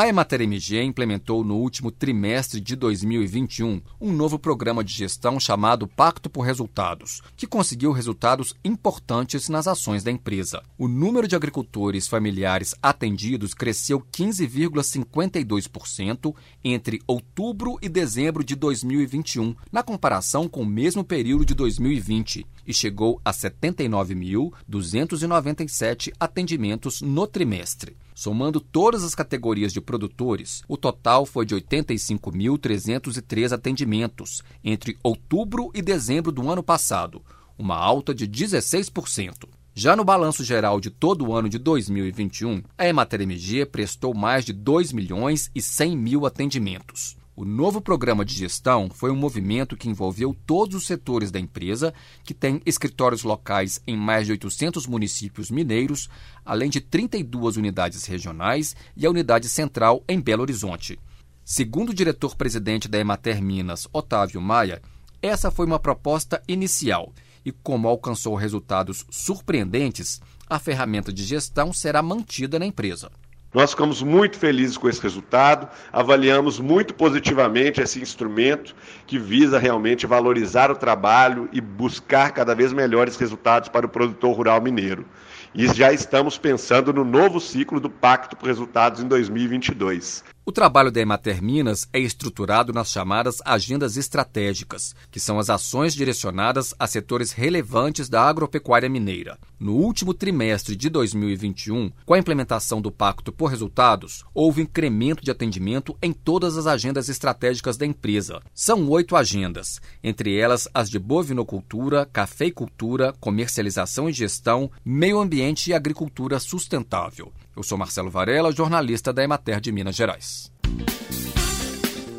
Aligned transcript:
A 0.00 0.08
Emater 0.08 0.40
MG 0.40 0.82
implementou 0.82 1.44
no 1.44 1.56
último 1.56 1.90
trimestre 1.90 2.58
de 2.58 2.74
2021 2.74 3.82
um 4.00 4.10
novo 4.10 4.38
programa 4.38 4.82
de 4.82 4.94
gestão 4.94 5.38
chamado 5.38 5.86
Pacto 5.86 6.30
por 6.30 6.40
Resultados, 6.40 7.20
que 7.36 7.46
conseguiu 7.46 7.92
resultados 7.92 8.54
importantes 8.64 9.50
nas 9.50 9.68
ações 9.68 10.02
da 10.02 10.10
empresa. 10.10 10.62
O 10.78 10.88
número 10.88 11.28
de 11.28 11.36
agricultores 11.36 12.08
familiares 12.08 12.74
atendidos 12.82 13.52
cresceu 13.52 14.00
15,52% 14.10 16.34
entre 16.64 17.02
outubro 17.06 17.76
e 17.82 17.88
dezembro 17.90 18.42
de 18.42 18.56
2021, 18.56 19.54
na 19.70 19.82
comparação 19.82 20.48
com 20.48 20.62
o 20.62 20.66
mesmo 20.66 21.04
período 21.04 21.44
de 21.44 21.52
2020, 21.52 22.46
e 22.66 22.72
chegou 22.72 23.20
a 23.22 23.32
79.297 23.32 26.10
atendimentos 26.18 27.02
no 27.02 27.26
trimestre. 27.26 27.94
Somando 28.20 28.60
todas 28.60 29.02
as 29.02 29.14
categorias 29.14 29.72
de 29.72 29.80
produtores, 29.80 30.62
o 30.68 30.76
total 30.76 31.24
foi 31.24 31.46
de 31.46 31.54
85.303 31.54 33.50
atendimentos 33.50 34.42
entre 34.62 34.98
outubro 35.02 35.70
e 35.74 35.80
dezembro 35.80 36.30
do 36.30 36.46
ano 36.50 36.62
passado, 36.62 37.22
uma 37.56 37.74
alta 37.74 38.14
de 38.14 38.28
16%. 38.28 39.48
Já 39.72 39.96
no 39.96 40.04
balanço 40.04 40.44
geral 40.44 40.78
de 40.80 40.90
todo 40.90 41.26
o 41.26 41.34
ano 41.34 41.48
de 41.48 41.56
2021, 41.56 42.62
a 42.76 42.86
Emater 42.86 43.22
MG 43.22 43.64
prestou 43.64 44.12
mais 44.12 44.44
de 44.44 44.52
2 44.52 44.92
milhões 44.92 45.50
e 45.54 45.62
100 45.62 45.96
mil 45.96 46.26
atendimentos. 46.26 47.16
O 47.40 47.44
novo 47.46 47.80
programa 47.80 48.22
de 48.22 48.34
gestão 48.34 48.90
foi 48.90 49.10
um 49.10 49.16
movimento 49.16 49.74
que 49.74 49.88
envolveu 49.88 50.36
todos 50.46 50.76
os 50.76 50.86
setores 50.86 51.30
da 51.30 51.40
empresa, 51.40 51.94
que 52.22 52.34
tem 52.34 52.60
escritórios 52.66 53.22
locais 53.22 53.80
em 53.86 53.96
mais 53.96 54.26
de 54.26 54.32
800 54.32 54.86
municípios 54.86 55.50
mineiros, 55.50 56.10
além 56.44 56.68
de 56.68 56.82
32 56.82 57.56
unidades 57.56 58.04
regionais 58.04 58.76
e 58.94 59.06
a 59.06 59.10
unidade 59.10 59.48
central 59.48 60.04
em 60.06 60.20
Belo 60.20 60.42
Horizonte. 60.42 61.00
Segundo 61.42 61.92
o 61.92 61.94
diretor-presidente 61.94 62.88
da 62.88 62.98
Emater 62.98 63.42
Minas, 63.42 63.88
Otávio 63.90 64.38
Maia, 64.38 64.82
essa 65.22 65.50
foi 65.50 65.64
uma 65.64 65.78
proposta 65.78 66.42
inicial 66.46 67.10
e, 67.42 67.50
como 67.50 67.88
alcançou 67.88 68.34
resultados 68.34 69.06
surpreendentes, 69.08 70.20
a 70.46 70.58
ferramenta 70.58 71.10
de 71.10 71.24
gestão 71.24 71.72
será 71.72 72.02
mantida 72.02 72.58
na 72.58 72.66
empresa. 72.66 73.10
Nós 73.52 73.72
ficamos 73.72 74.00
muito 74.00 74.38
felizes 74.38 74.76
com 74.76 74.88
esse 74.88 75.02
resultado, 75.02 75.68
avaliamos 75.92 76.60
muito 76.60 76.94
positivamente 76.94 77.80
esse 77.80 78.00
instrumento 78.00 78.76
que 79.08 79.18
visa 79.18 79.58
realmente 79.58 80.06
valorizar 80.06 80.70
o 80.70 80.76
trabalho 80.76 81.48
e 81.52 81.60
buscar 81.60 82.30
cada 82.30 82.54
vez 82.54 82.72
melhores 82.72 83.16
resultados 83.16 83.68
para 83.68 83.86
o 83.86 83.88
produtor 83.88 84.36
rural 84.36 84.60
mineiro. 84.60 85.04
E 85.52 85.66
já 85.66 85.92
estamos 85.92 86.38
pensando 86.38 86.92
no 86.92 87.04
novo 87.04 87.40
ciclo 87.40 87.80
do 87.80 87.90
Pacto 87.90 88.36
por 88.36 88.46
Resultados 88.46 89.02
em 89.02 89.08
2022. 89.08 90.22
O 90.50 90.52
trabalho 90.52 90.90
da 90.90 91.00
Emater 91.00 91.40
Minas 91.40 91.88
é 91.92 92.00
estruturado 92.00 92.72
nas 92.72 92.90
chamadas 92.90 93.36
agendas 93.44 93.96
estratégicas, 93.96 94.96
que 95.08 95.20
são 95.20 95.38
as 95.38 95.48
ações 95.48 95.94
direcionadas 95.94 96.74
a 96.76 96.88
setores 96.88 97.30
relevantes 97.30 98.08
da 98.08 98.24
agropecuária 98.24 98.88
mineira. 98.88 99.38
No 99.60 99.76
último 99.76 100.12
trimestre 100.12 100.74
de 100.74 100.90
2021, 100.90 101.92
com 102.04 102.14
a 102.14 102.18
implementação 102.18 102.82
do 102.82 102.90
Pacto 102.90 103.30
por 103.30 103.46
Resultados, 103.46 104.24
houve 104.34 104.62
incremento 104.62 105.22
de 105.22 105.30
atendimento 105.30 105.96
em 106.02 106.12
todas 106.12 106.56
as 106.56 106.66
agendas 106.66 107.08
estratégicas 107.08 107.76
da 107.76 107.86
empresa. 107.86 108.40
São 108.52 108.88
oito 108.88 109.14
agendas, 109.14 109.80
entre 110.02 110.36
elas 110.36 110.66
as 110.74 110.90
de 110.90 110.98
bovinocultura, 110.98 112.08
cafeicultura, 112.12 113.14
comercialização 113.20 114.08
e 114.08 114.12
gestão, 114.12 114.68
meio 114.84 115.20
ambiente 115.20 115.70
e 115.70 115.74
agricultura 115.74 116.40
sustentável. 116.40 117.32
Eu 117.54 117.62
sou 117.62 117.76
Marcelo 117.76 118.08
Varela, 118.08 118.50
jornalista 118.50 119.12
da 119.12 119.22
Emater 119.22 119.60
de 119.60 119.70
Minas 119.70 119.94
Gerais. 119.94 120.39